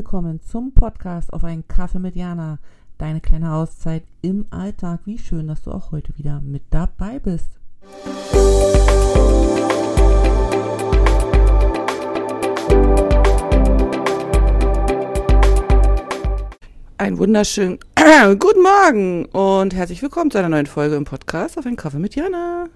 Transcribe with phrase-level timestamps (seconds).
[0.00, 2.58] Willkommen zum Podcast auf einen Kaffee mit Jana.
[2.96, 5.00] Deine kleine Auszeit im Alltag.
[5.04, 7.50] Wie schön, dass du auch heute wieder mit dabei bist.
[16.96, 17.78] Ein wunderschönen
[18.38, 22.14] guten Morgen und herzlich willkommen zu einer neuen Folge im Podcast auf einen Kaffee mit
[22.14, 22.70] Jana.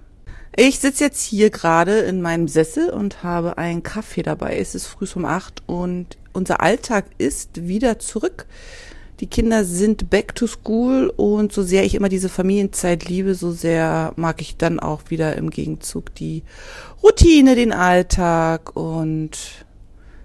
[0.56, 4.56] Ich sitze jetzt hier gerade in meinem Sessel und habe einen Kaffee dabei.
[4.56, 8.46] Es ist früh um acht und unser Alltag ist wieder zurück.
[9.18, 13.50] Die Kinder sind back to school und so sehr ich immer diese Familienzeit liebe, so
[13.50, 16.44] sehr mag ich dann auch wieder im Gegenzug die
[17.02, 19.36] Routine, den Alltag und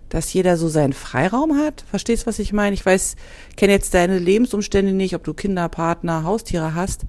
[0.09, 1.85] dass jeder so seinen Freiraum hat.
[1.89, 2.75] Verstehst, was ich meine?
[2.75, 3.15] Ich weiß,
[3.55, 7.05] kenne jetzt deine Lebensumstände nicht, ob du Kinder, Partner, Haustiere hast.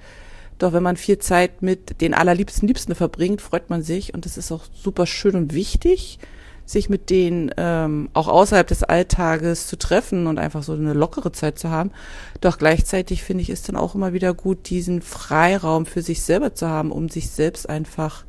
[0.60, 4.36] Doch wenn man viel Zeit mit den allerliebsten Liebsten verbringt, freut man sich und es
[4.36, 6.18] ist auch super schön und wichtig,
[6.66, 11.32] sich mit denen ähm, auch außerhalb des Alltages zu treffen und einfach so eine lockere
[11.32, 11.92] Zeit zu haben.
[12.42, 16.54] Doch gleichzeitig finde ich es dann auch immer wieder gut, diesen Freiraum für sich selber
[16.54, 18.26] zu haben, um sich selbst einfach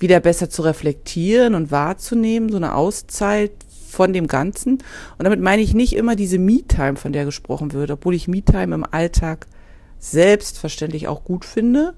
[0.00, 3.52] wieder besser zu reflektieren und wahrzunehmen, so eine Auszeit
[3.88, 4.78] von dem Ganzen.
[5.18, 8.74] Und damit meine ich nicht immer diese Me-Time, von der gesprochen wird, obwohl ich Me-Time
[8.74, 9.46] im Alltag
[9.98, 11.94] selbstverständlich auch gut finde.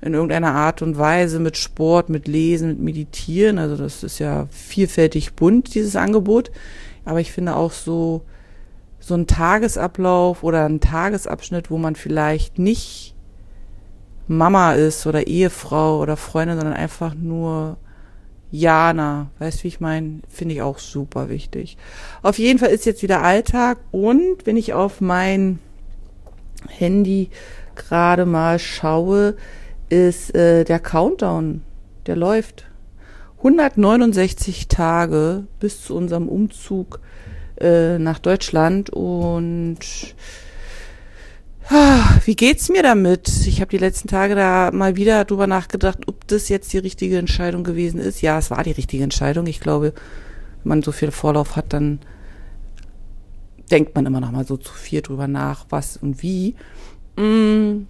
[0.00, 3.58] In irgendeiner Art und Weise mit Sport, mit Lesen, mit Meditieren.
[3.58, 6.50] Also das ist ja vielfältig bunt, dieses Angebot.
[7.04, 8.22] Aber ich finde auch so,
[8.98, 13.14] so ein Tagesablauf oder ein Tagesabschnitt, wo man vielleicht nicht
[14.28, 17.76] Mama ist oder Ehefrau oder Freundin, sondern einfach nur
[18.50, 21.76] Jana, weißt wie ich meine, finde ich auch super wichtig.
[22.22, 25.58] Auf jeden Fall ist jetzt wieder Alltag und wenn ich auf mein
[26.68, 27.30] Handy
[27.74, 29.36] gerade mal schaue,
[29.88, 31.62] ist äh, der Countdown,
[32.06, 32.66] der läuft.
[33.38, 37.00] 169 Tage bis zu unserem Umzug
[37.60, 39.78] äh, nach Deutschland und
[41.68, 43.28] ah, wie geht's mir damit?
[43.46, 47.18] Ich habe die letzten Tage da mal wieder drüber nachgedacht, ob das jetzt die richtige
[47.18, 48.22] Entscheidung gewesen ist.
[48.22, 49.46] Ja, es war die richtige Entscheidung.
[49.46, 49.92] Ich glaube,
[50.62, 51.98] wenn man so viel Vorlauf hat, dann
[53.72, 56.54] denkt man immer noch mal so zu viel drüber nach, was und wie.
[57.16, 57.86] Mm.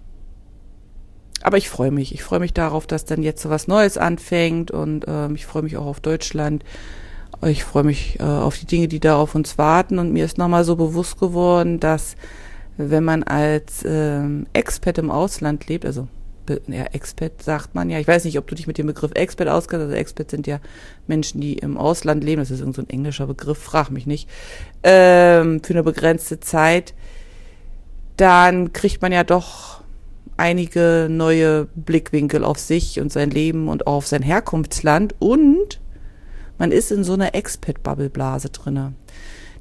[1.41, 2.13] Aber ich freue mich.
[2.13, 5.63] Ich freue mich darauf, dass dann jetzt so was Neues anfängt und ähm, ich freue
[5.63, 6.63] mich auch auf Deutschland.
[7.45, 9.99] Ich freue mich äh, auf die Dinge, die da auf uns warten.
[9.99, 12.15] Und mir ist nochmal so bewusst geworden, dass
[12.77, 16.07] wenn man als ähm, Expat im Ausland lebt, also
[16.67, 17.99] ja, Expat sagt man ja.
[17.99, 19.83] Ich weiß nicht, ob du dich mit dem Begriff Expat auskennst.
[19.85, 20.59] Also Expat sind ja
[21.07, 22.41] Menschen, die im Ausland leben.
[22.41, 24.29] Das ist irgendein so ein englischer Begriff, frag mich nicht.
[24.83, 26.93] Ähm, für eine begrenzte Zeit.
[28.17, 29.81] Dann kriegt man ja doch
[30.37, 35.15] einige neue Blickwinkel auf sich und sein Leben und auch auf sein Herkunftsland.
[35.19, 35.79] Und
[36.57, 38.93] man ist in so einer Expat-Bubble-Blase drinne.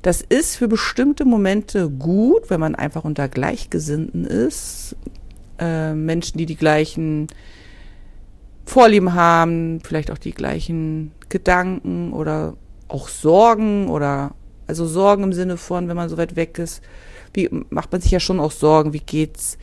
[0.02, 4.96] Das ist für bestimmte Momente gut, wenn man einfach unter Gleichgesinnten ist
[5.62, 7.28] äh, Menschen, die die gleichen
[8.64, 12.54] Vorlieben haben, vielleicht auch die gleichen Gedanken oder
[12.88, 14.34] auch Sorgen oder
[14.66, 16.82] also Sorgen im Sinne von, wenn man so weit weg ist,
[17.34, 19.58] wie macht man sich ja schon auch Sorgen, wie geht's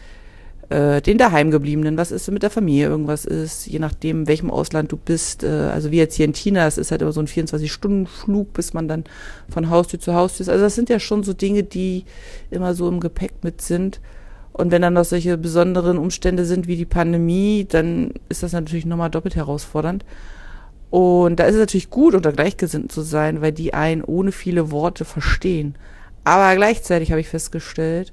[0.69, 4.91] äh, den daheimgebliebenen, was ist mit der Familie, irgendwas ist, je nachdem, in welchem Ausland
[4.91, 7.27] du bist, äh, also wie jetzt hier in China, es ist halt immer so ein
[7.27, 9.03] 24-Stunden-Flug, bis man dann
[9.49, 10.49] von Haustür zu Haustür ist.
[10.49, 12.05] Also das sind ja schon so Dinge, die
[12.51, 13.99] immer so im Gepäck mit sind.
[14.59, 18.85] Und wenn dann noch solche besonderen Umstände sind wie die Pandemie, dann ist das natürlich
[18.85, 20.03] nochmal doppelt herausfordernd.
[20.89, 24.69] Und da ist es natürlich gut, unter Gleichgesinnten zu sein, weil die einen ohne viele
[24.69, 25.75] Worte verstehen.
[26.25, 28.11] Aber gleichzeitig habe ich festgestellt,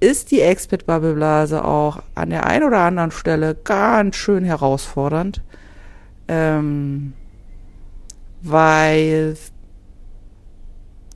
[0.00, 5.42] ist die Expert-Bubble-Blase auch an der einen oder anderen Stelle ganz schön herausfordernd.
[6.26, 7.12] Ähm,
[8.42, 9.36] weil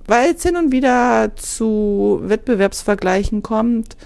[0.07, 3.97] weil es hin und wieder zu Wettbewerbsvergleichen kommt,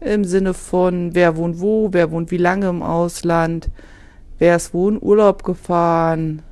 [0.00, 3.68] im Sinne von, wer wohnt wo, wer wohnt wie lange im Ausland,
[4.38, 6.42] wer ist wo in Urlaub gefahren.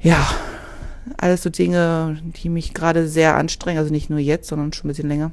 [0.00, 0.26] Ja,
[1.16, 4.88] alles so Dinge, die mich gerade sehr anstrengen, also nicht nur jetzt, sondern schon ein
[4.88, 5.32] bisschen länger.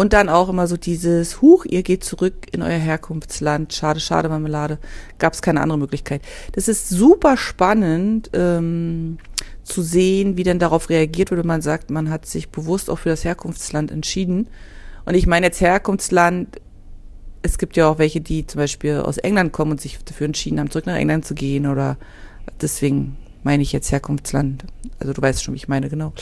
[0.00, 4.30] Und dann auch immer so dieses, Huch, ihr geht zurück in euer Herkunftsland, schade, schade,
[4.30, 4.78] Marmelade,
[5.18, 6.22] gab es keine andere Möglichkeit.
[6.52, 9.18] Das ist super spannend ähm,
[9.62, 12.98] zu sehen, wie denn darauf reagiert wird, wenn man sagt, man hat sich bewusst auch
[12.98, 14.46] für das Herkunftsland entschieden.
[15.04, 16.62] Und ich meine jetzt Herkunftsland,
[17.42, 20.60] es gibt ja auch welche, die zum Beispiel aus England kommen und sich dafür entschieden
[20.60, 21.98] haben, zurück nach England zu gehen oder
[22.62, 24.64] deswegen meine ich jetzt Herkunftsland.
[24.98, 26.14] Also du weißt schon, wie ich meine, genau.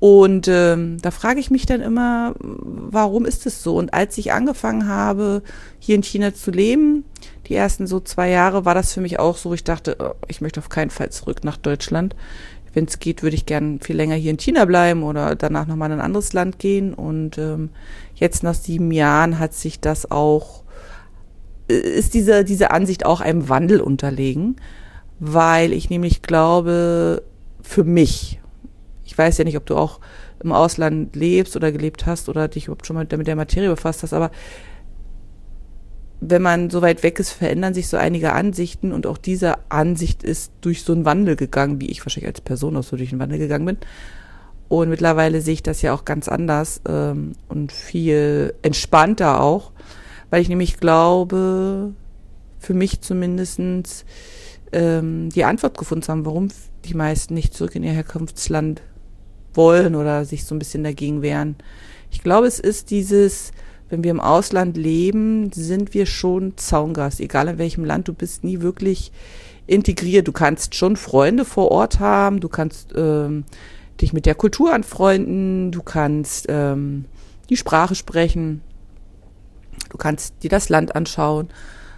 [0.00, 3.76] Und ähm, da frage ich mich dann immer, warum ist es so?
[3.76, 5.42] Und als ich angefangen habe,
[5.80, 7.04] hier in China zu leben,
[7.48, 10.40] die ersten so zwei Jahre, war das für mich auch so, ich dachte, oh, ich
[10.40, 12.14] möchte auf keinen Fall zurück nach Deutschland.
[12.74, 15.90] wenn es geht, würde ich gern viel länger hier in China bleiben oder danach nochmal
[15.90, 16.94] in ein anderes Land gehen.
[16.94, 17.70] Und ähm,
[18.14, 20.62] jetzt nach sieben Jahren hat sich das auch,
[21.66, 24.56] ist diese, diese Ansicht auch einem Wandel unterlegen,
[25.18, 27.22] weil ich nämlich glaube,
[27.62, 28.37] für mich,
[29.08, 30.00] ich weiß ja nicht, ob du auch
[30.40, 34.02] im Ausland lebst oder gelebt hast oder dich überhaupt schon mal mit der Materie befasst
[34.02, 34.30] hast, aber
[36.20, 40.22] wenn man so weit weg ist, verändern sich so einige Ansichten und auch diese Ansicht
[40.22, 43.20] ist durch so einen Wandel gegangen, wie ich wahrscheinlich als Person auch so durch einen
[43.20, 43.78] Wandel gegangen bin.
[44.68, 49.72] Und mittlerweile sehe ich das ja auch ganz anders ähm, und viel entspannter auch,
[50.28, 51.94] weil ich nämlich glaube,
[52.58, 54.04] für mich zumindestens
[54.72, 56.48] ähm, die Antwort gefunden haben, warum
[56.84, 58.82] die meisten nicht zurück in ihr Herkunftsland
[59.58, 61.56] wollen oder sich so ein bisschen dagegen wehren.
[62.10, 63.52] Ich glaube, es ist dieses,
[63.90, 68.44] wenn wir im Ausland leben, sind wir schon Zaungast, egal in welchem Land du bist,
[68.44, 69.12] nie wirklich
[69.66, 70.26] integriert.
[70.26, 73.44] Du kannst schon Freunde vor Ort haben, du kannst ähm,
[74.00, 77.04] dich mit der Kultur anfreunden, du kannst ähm,
[77.50, 78.62] die Sprache sprechen,
[79.90, 81.48] du kannst dir das Land anschauen.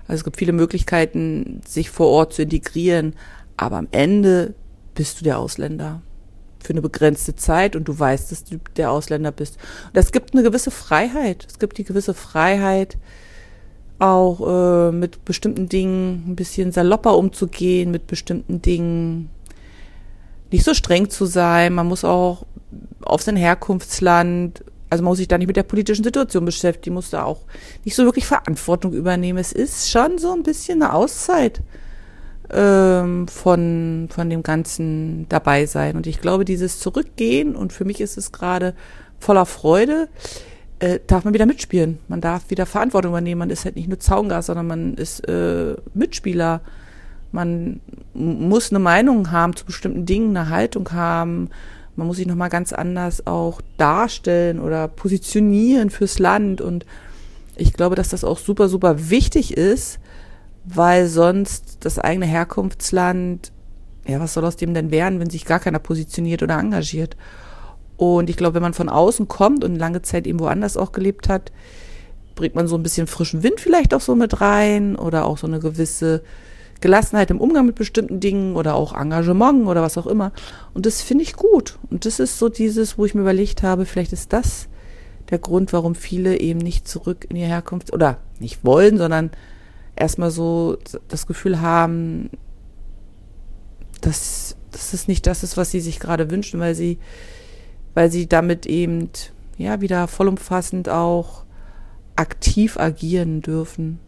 [0.09, 3.15] Also es gibt viele Möglichkeiten, sich vor Ort zu integrieren,
[3.57, 4.55] aber am Ende
[4.95, 6.03] bist du der Ausländer
[6.63, 9.59] für eine begrenzte Zeit und du weißt, dass du der Ausländer bist.
[9.89, 11.47] Und es gibt eine gewisse Freiheit.
[11.49, 12.97] Es gibt die gewisse Freiheit,
[13.99, 19.31] auch äh, mit bestimmten Dingen ein bisschen salopper umzugehen, mit bestimmten Dingen
[20.51, 21.75] nicht so streng zu sein.
[21.75, 22.47] Man muss auch
[23.03, 27.11] auf sein Herkunftsland, also man muss sich da nicht mit der politischen Situation beschäftigen, muss
[27.11, 27.43] da auch
[27.85, 29.39] nicht so wirklich Verantwortung übernehmen.
[29.39, 31.61] Es ist schon so ein bisschen eine Auszeit
[32.53, 35.97] ähm, von, von dem Ganzen dabei sein.
[35.97, 38.75] Und ich glaube, dieses Zurückgehen, und für mich ist es gerade
[39.19, 40.09] voller Freude,
[40.81, 41.99] äh, darf man wieder mitspielen.
[42.09, 43.39] Man darf wieder Verantwortung übernehmen.
[43.39, 46.63] Man ist halt nicht nur Zaungast, sondern man ist äh, Mitspieler.
[47.33, 47.81] Man
[48.15, 51.51] muss eine Meinung haben zu bestimmten Dingen, eine Haltung haben.
[51.97, 56.61] Man muss sich nochmal ganz anders auch darstellen oder positionieren fürs Land.
[56.61, 56.87] Und
[57.57, 60.01] ich glaube, dass das auch super, super wichtig ist,
[60.75, 63.53] weil sonst das eigene Herkunftsland,
[64.07, 67.17] ja, was soll aus dem denn werden, wenn sich gar keiner positioniert oder engagiert?
[67.97, 71.29] Und ich glaube, wenn man von außen kommt und lange Zeit irgendwo anders auch gelebt
[71.29, 71.53] hat,
[72.35, 75.47] bringt man so ein bisschen frischen Wind vielleicht auch so mit rein oder auch so
[75.47, 76.23] eine gewisse
[76.81, 80.33] Gelassenheit im Umgang mit bestimmten Dingen oder auch Engagement oder was auch immer.
[80.73, 81.79] Und das finde ich gut.
[81.91, 84.69] Und das ist so dieses, wo ich mir überlegt habe, vielleicht ist das
[85.29, 89.31] der Grund, warum viele eben nicht zurück in ihr Herkunft oder nicht wollen, sondern
[90.01, 92.31] erstmal so das Gefühl haben,
[94.01, 96.99] dass, dass es nicht das ist, was sie sich gerade wünschen, weil sie,
[97.95, 99.11] weil sie damit eben
[99.59, 101.45] ja wieder vollumfassend auch
[102.17, 103.99] aktiv agieren dürfen.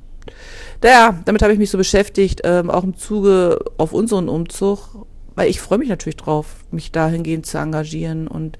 [0.82, 5.48] Naja, damit habe ich mich so beschäftigt, ähm, auch im Zuge auf unseren Umzug, weil
[5.48, 8.58] ich freue mich natürlich drauf, mich dahingehend zu engagieren und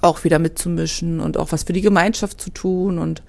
[0.00, 3.22] auch wieder mitzumischen und auch was für die Gemeinschaft zu tun und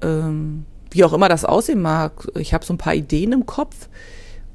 [0.00, 2.28] ähm, wie auch immer das aussehen mag.
[2.36, 3.88] Ich habe so ein paar Ideen im Kopf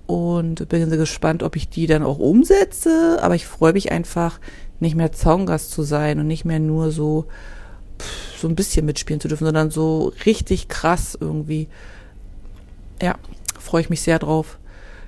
[0.06, 3.20] und bin gespannt, ob ich die dann auch umsetze.
[3.22, 4.40] Aber ich freue mich einfach,
[4.80, 7.26] nicht mehr Zaungast zu sein und nicht mehr nur so
[8.38, 11.68] so ein bisschen mitspielen zu dürfen, sondern so richtig krass irgendwie.
[13.02, 13.16] Ja,
[13.60, 14.60] freue ich mich sehr drauf.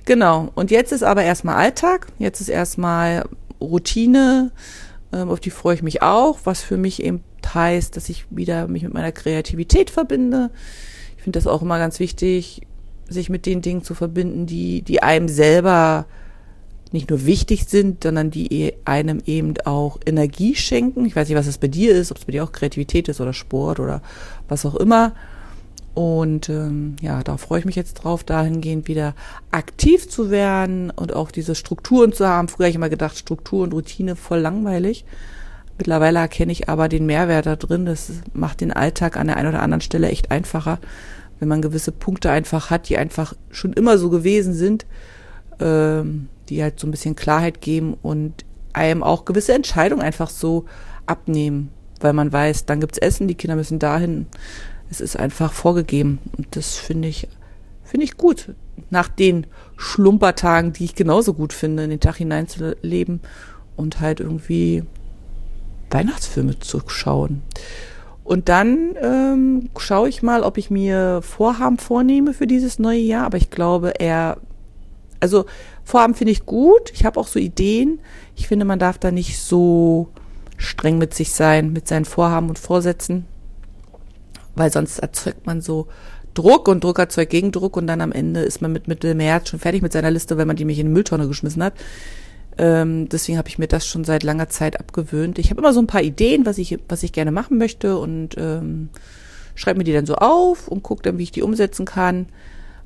[0.05, 0.50] Genau.
[0.55, 2.07] Und jetzt ist aber erstmal Alltag.
[2.17, 3.25] Jetzt ist erstmal
[3.62, 4.51] Routine.
[5.13, 8.67] Ähm, auf die freue ich mich auch, was für mich eben heißt, dass ich wieder
[8.67, 10.51] mich mit meiner Kreativität verbinde
[11.19, 12.61] ich finde das auch immer ganz wichtig,
[13.09, 16.05] sich mit den Dingen zu verbinden, die, die einem selber
[16.93, 21.05] nicht nur wichtig sind, sondern die e, einem eben auch Energie schenken.
[21.05, 23.19] Ich weiß nicht, was es bei dir ist, ob es bei dir auch Kreativität ist
[23.19, 24.01] oder Sport oder
[24.47, 25.11] was auch immer.
[25.93, 29.13] Und ähm, ja, da freue ich mich jetzt drauf, dahingehend wieder
[29.51, 32.47] aktiv zu werden und auch diese Strukturen zu haben.
[32.47, 35.03] Früher habe ich immer gedacht, Struktur und Routine voll langweilig.
[35.79, 37.86] Mittlerweile erkenne ich aber den Mehrwert da drin.
[37.86, 40.77] Das macht den Alltag an der einen oder anderen Stelle echt einfacher,
[41.39, 44.86] wenn man gewisse Punkte einfach hat, die einfach schon immer so gewesen sind,
[45.62, 48.43] ähm, die halt so ein bisschen Klarheit geben und
[48.74, 50.65] einem auch gewisse Entscheidungen einfach so
[51.05, 51.69] abnehmen,
[52.01, 54.27] weil man weiß, dann gibt's Essen, die Kinder müssen dahin.
[54.91, 57.29] Es ist einfach vorgegeben und das finde ich
[57.86, 58.53] finde ich gut.
[58.89, 63.21] Nach den Schlumpertagen, die ich genauso gut finde, in den Tag hineinzuleben
[63.77, 64.83] und halt irgendwie
[65.91, 67.41] Weihnachtsfilme zu schauen.
[68.24, 73.25] Und dann ähm, schaue ich mal, ob ich mir Vorhaben vornehme für dieses neue Jahr.
[73.25, 74.38] Aber ich glaube eher,
[75.19, 75.46] also
[75.84, 76.91] Vorhaben finde ich gut.
[76.93, 78.00] Ich habe auch so Ideen.
[78.36, 80.10] Ich finde, man darf da nicht so
[80.58, 83.25] streng mit sich sein, mit seinen Vorhaben und Vorsätzen,
[84.55, 85.88] weil sonst erzeugt man so
[86.34, 89.60] Druck und Druck erzeugt Gegendruck und dann am Ende ist man mit Mitte März schon
[89.60, 91.74] fertig mit seiner Liste, wenn man die mich in die Mülltonne geschmissen hat.
[92.59, 95.39] Ähm, deswegen habe ich mir das schon seit langer Zeit abgewöhnt.
[95.39, 98.35] Ich habe immer so ein paar Ideen, was ich, was ich gerne machen möchte und
[98.37, 98.89] ähm,
[99.55, 102.27] schreibe mir die dann so auf und gucke dann, wie ich die umsetzen kann.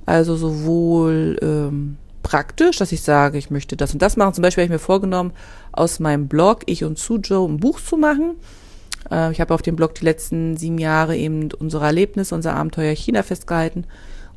[0.05, 4.35] Also sowohl ähm, praktisch, dass ich sage, ich möchte das und das machen.
[4.35, 5.31] Zum Beispiel habe ich mir vorgenommen,
[5.71, 8.35] aus meinem Blog Ich und Sujo ein Buch zu machen.
[9.09, 12.93] Äh, ich habe auf dem Blog die letzten sieben Jahre eben unsere Erlebnisse, unser Abenteuer
[12.93, 13.85] China festgehalten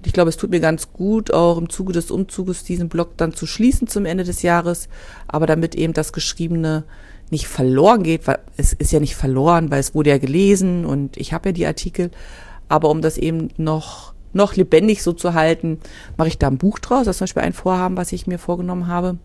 [0.05, 3.33] ich glaube, es tut mir ganz gut, auch im Zuge des Umzuges diesen Blog dann
[3.33, 4.89] zu schließen zum Ende des Jahres,
[5.27, 6.85] aber damit eben das Geschriebene
[7.31, 11.17] nicht verloren geht, weil es ist ja nicht verloren, weil es wurde ja gelesen und
[11.17, 12.11] ich habe ja die Artikel,
[12.69, 15.79] aber um das eben noch noch lebendig so zu halten,
[16.19, 17.07] mache ich da ein Buch draus.
[17.07, 19.17] Das ist zum Beispiel ein Vorhaben, was ich mir vorgenommen habe.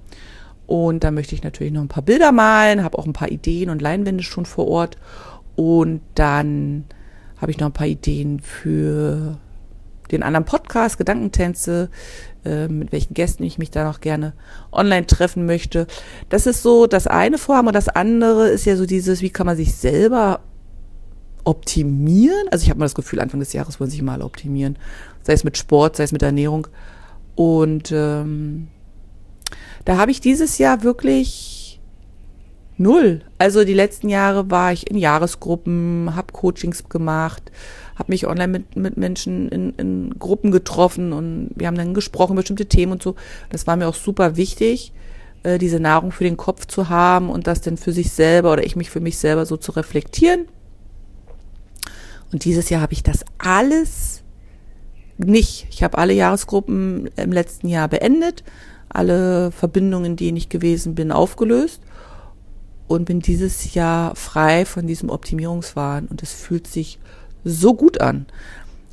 [0.67, 3.69] Und da möchte ich natürlich noch ein paar Bilder malen, habe auch ein paar Ideen
[3.69, 4.97] und Leinwände schon vor Ort.
[5.57, 6.85] Und dann
[7.37, 9.37] habe ich noch ein paar Ideen für
[10.11, 11.89] den anderen Podcast, Gedankentänze,
[12.45, 14.33] äh, mit welchen Gästen ich mich da noch gerne
[14.71, 15.87] online treffen möchte.
[16.29, 19.45] Das ist so das eine Vorhaben und das andere ist ja so dieses, wie kann
[19.45, 20.41] man sich selber
[21.43, 22.47] optimieren?
[22.51, 24.77] Also ich habe mal das Gefühl, Anfang des Jahres wollen sich mal optimieren,
[25.23, 26.67] sei es mit Sport, sei es mit Ernährung.
[27.35, 28.67] Und ähm,
[29.85, 31.79] da habe ich dieses Jahr wirklich
[32.77, 33.21] null.
[33.37, 37.51] Also die letzten Jahre war ich in Jahresgruppen, habe Coachings gemacht,
[37.95, 42.35] habe mich online mit, mit Menschen in, in Gruppen getroffen und wir haben dann gesprochen,
[42.35, 43.15] bestimmte Themen und so.
[43.49, 44.93] Das war mir auch super wichtig,
[45.43, 48.65] äh, diese Nahrung für den Kopf zu haben und das dann für sich selber oder
[48.65, 50.47] ich mich für mich selber so zu reflektieren.
[52.31, 54.23] Und dieses Jahr habe ich das alles
[55.17, 55.67] nicht.
[55.69, 58.43] Ich habe alle Jahresgruppen im letzten Jahr beendet,
[58.89, 61.81] alle Verbindungen, die ich gewesen bin, aufgelöst
[62.87, 66.99] und bin dieses Jahr frei von diesem Optimierungswahn und es fühlt sich
[67.43, 68.25] so gut an.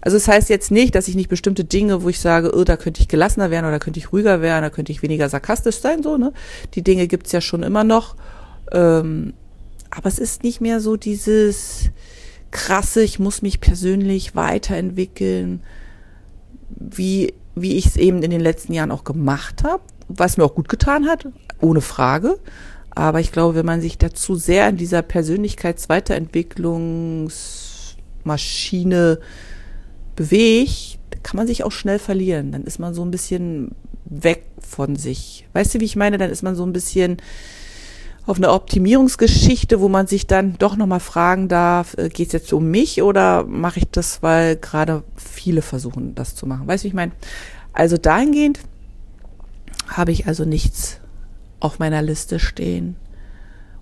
[0.00, 2.64] Also es das heißt jetzt nicht, dass ich nicht bestimmte Dinge, wo ich sage, oh,
[2.64, 5.81] da könnte ich gelassener werden oder könnte ich ruhiger werden, da könnte ich weniger sarkastisch
[5.81, 6.33] sein, so, ne?
[6.75, 8.14] Die Dinge gibt's ja schon immer noch.
[8.71, 9.35] Ähm,
[9.90, 11.90] aber es ist nicht mehr so dieses
[12.50, 15.62] krasse, ich muss mich persönlich weiterentwickeln,
[16.71, 20.55] wie, wie ich es eben in den letzten Jahren auch gemacht habe, was mir auch
[20.55, 21.26] gut getan hat,
[21.61, 22.38] ohne Frage.
[22.90, 27.67] Aber ich glaube, wenn man sich dazu sehr in dieser Persönlichkeitsweiterentwicklungs
[28.28, 29.18] Maschine
[30.14, 32.52] bewegt, kann man sich auch schnell verlieren.
[32.52, 33.73] Dann ist man so ein bisschen
[34.04, 35.47] weg von sich.
[35.52, 36.18] Weißt du, wie ich meine?
[36.18, 37.18] Dann ist man so ein bisschen
[38.26, 42.52] auf eine Optimierungsgeschichte, wo man sich dann doch nochmal fragen darf, äh, geht es jetzt
[42.52, 46.66] um mich oder mache ich das, weil gerade viele versuchen, das zu machen?
[46.66, 47.12] Weißt du, wie ich meine?
[47.73, 48.61] Also dahingehend
[49.88, 51.00] habe ich also nichts
[51.58, 52.97] auf meiner Liste stehen.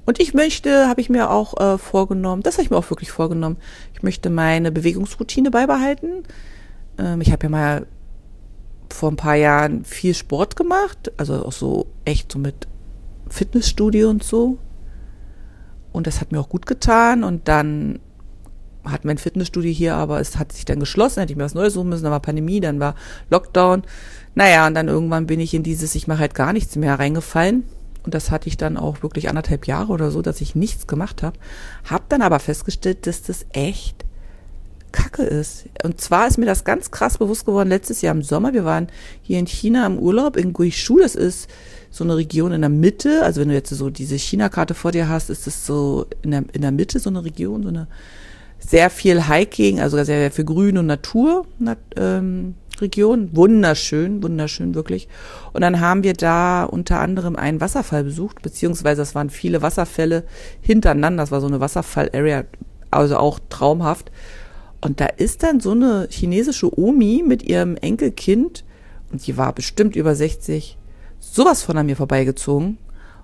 [0.07, 3.11] Und ich möchte, habe ich mir auch äh, vorgenommen, das habe ich mir auch wirklich
[3.11, 3.57] vorgenommen,
[3.93, 6.23] ich möchte meine Bewegungsroutine beibehalten.
[6.97, 7.87] Ähm, ich habe ja mal
[8.91, 12.69] vor ein paar Jahren viel Sport gemacht, also auch so echt so mit
[13.29, 14.59] Fitnessstudio und so.
[15.93, 17.25] Und das hat mir auch gut getan.
[17.25, 18.01] Und dann
[18.85, 21.75] hat mein Fitnessstudio hier, aber es hat sich dann geschlossen, hätte ich mir was Neues
[21.75, 22.95] suchen müssen, dann war Pandemie, dann war
[23.31, 23.83] Lockdown.
[24.35, 27.65] Naja, und dann irgendwann bin ich in dieses, ich mache halt gar nichts mehr reingefallen.
[28.07, 31.23] Und das hatte ich dann auch wirklich anderthalb Jahre oder so, dass ich nichts gemacht
[31.23, 31.39] habe.
[31.85, 34.07] Hab dann aber festgestellt, dass das echt
[34.93, 35.67] Kacke ist.
[35.83, 38.55] Und zwar ist mir das ganz krass bewusst geworden letztes Jahr im Sommer.
[38.55, 38.87] Wir waren
[39.23, 41.01] hier in China im Urlaub in Guizhou.
[41.01, 41.51] Das ist
[41.91, 43.23] so eine Region in der Mitte.
[43.23, 46.45] Also wenn du jetzt so diese China-Karte vor dir hast, ist es so in der,
[46.53, 47.89] in der Mitte so eine Region, so eine
[48.59, 51.47] sehr viel Hiking, also sehr, sehr viel Grün und Natur.
[51.97, 53.30] Ähm, Region.
[53.33, 55.09] Wunderschön, wunderschön wirklich.
[55.52, 60.25] Und dann haben wir da unter anderem einen Wasserfall besucht, beziehungsweise es waren viele Wasserfälle
[60.61, 61.23] hintereinander.
[61.23, 62.45] Das war so eine Wasserfall-Area,
[62.90, 64.11] also auch traumhaft.
[64.80, 68.64] Und da ist dann so eine chinesische Omi mit ihrem Enkelkind,
[69.12, 70.76] und die war bestimmt über 60,
[71.21, 72.78] sowas von an mir vorbeigezogen.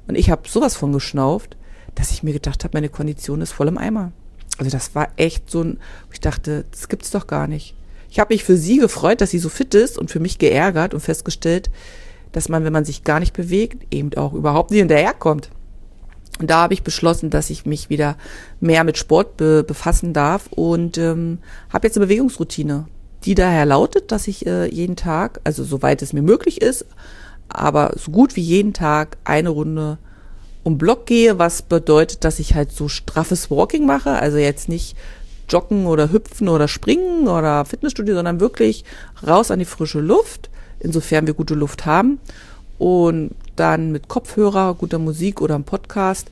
[0.06, 1.56] Und ich habe sowas von geschnauft,
[1.94, 4.12] dass ich mir gedacht habe, meine Kondition ist voll im Eimer.
[4.58, 5.78] Also das war echt so ein,
[6.12, 7.74] ich dachte, das gibt's doch gar nicht.
[8.12, 10.92] Ich habe mich für sie gefreut, dass sie so fit ist und für mich geärgert
[10.92, 11.70] und festgestellt,
[12.32, 15.48] dass man, wenn man sich gar nicht bewegt, eben auch überhaupt nicht hinterherkommt.
[16.38, 18.18] Und da habe ich beschlossen, dass ich mich wieder
[18.60, 21.38] mehr mit Sport be befassen darf und ähm,
[21.72, 22.84] habe jetzt eine Bewegungsroutine,
[23.24, 26.84] die daher lautet, dass ich äh, jeden Tag, also soweit es mir möglich ist,
[27.48, 29.96] aber so gut wie jeden Tag eine Runde
[30.64, 34.98] um Block gehe, was bedeutet, dass ich halt so straffes Walking mache, also jetzt nicht
[35.52, 38.84] Joggen oder Hüpfen oder Springen oder Fitnessstudio, sondern wirklich
[39.26, 42.18] raus an die frische Luft, insofern wir gute Luft haben.
[42.78, 46.30] Und dann mit Kopfhörer, guter Musik oder einem Podcast.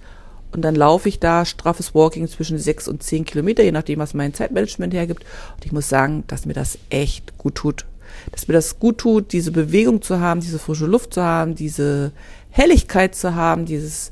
[0.52, 4.14] Und dann laufe ich da straffes Walking zwischen sechs und zehn Kilometer, je nachdem, was
[4.14, 5.24] mein Zeitmanagement hergibt.
[5.54, 7.86] Und ich muss sagen, dass mir das echt gut tut.
[8.32, 12.10] Dass mir das gut tut, diese Bewegung zu haben, diese frische Luft zu haben, diese
[12.50, 14.10] Helligkeit zu haben, dieses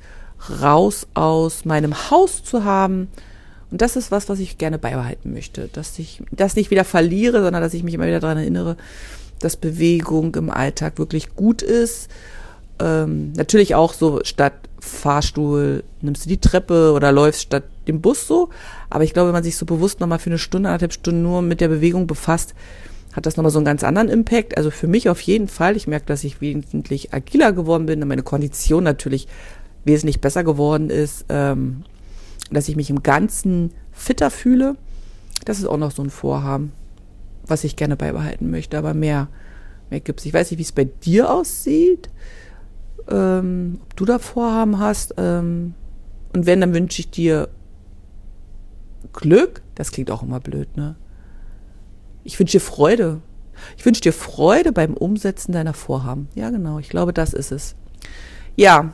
[0.62, 3.08] raus aus meinem Haus zu haben.
[3.70, 7.42] Und das ist was, was ich gerne beibehalten möchte, dass ich das nicht wieder verliere,
[7.42, 8.76] sondern dass ich mich immer wieder daran erinnere,
[9.40, 12.08] dass Bewegung im Alltag wirklich gut ist.
[12.80, 18.26] Ähm, natürlich auch so statt Fahrstuhl nimmst du die Treppe oder läufst statt dem Bus
[18.26, 18.48] so.
[18.90, 21.42] Aber ich glaube, wenn man sich so bewusst nochmal für eine Stunde, anderthalb Stunden nur
[21.42, 22.54] mit der Bewegung befasst,
[23.12, 24.56] hat das nochmal so einen ganz anderen Impact.
[24.56, 25.76] Also für mich auf jeden Fall.
[25.76, 29.28] Ich merke, dass ich wesentlich agiler geworden bin, meine Kondition natürlich
[29.84, 31.84] wesentlich besser geworden ist, ähm,
[32.50, 34.76] dass ich mich im Ganzen fitter fühle.
[35.44, 36.72] Das ist auch noch so ein Vorhaben,
[37.46, 39.28] was ich gerne beibehalten möchte, aber mehr,
[39.90, 40.24] mehr gibt's.
[40.24, 42.10] Ich weiß nicht, wie es bei dir aussieht,
[43.10, 45.14] ähm, ob du da Vorhaben hast.
[45.16, 45.74] Ähm,
[46.34, 47.48] und wenn, dann wünsche ich dir
[49.12, 49.62] Glück.
[49.74, 50.96] Das klingt auch immer blöd, ne?
[52.24, 53.20] Ich wünsche dir Freude.
[53.76, 56.28] Ich wünsche dir Freude beim Umsetzen deiner Vorhaben.
[56.34, 56.78] Ja, genau.
[56.78, 57.74] Ich glaube, das ist es.
[58.56, 58.92] Ja,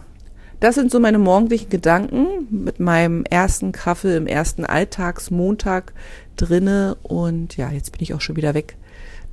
[0.65, 5.93] das sind so meine morgendlichen Gedanken mit meinem ersten Kaffee im ersten Alltagsmontag
[6.37, 6.97] drinne.
[7.03, 8.79] Und ja, jetzt bin ich auch schon wieder weg.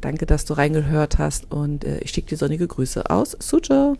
[0.01, 3.93] Danke, dass du reingehört hast und äh, ich schicke dir sonnige Grüße aus Suja.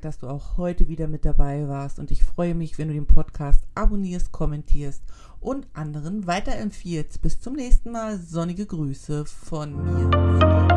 [0.00, 3.06] dass du auch heute wieder mit dabei warst und ich freue mich, wenn du den
[3.06, 5.02] Podcast abonnierst, kommentierst
[5.40, 7.20] und anderen weiterempfiehlst.
[7.22, 8.16] Bis zum nächsten Mal.
[8.18, 10.75] Sonnige Grüße von mir.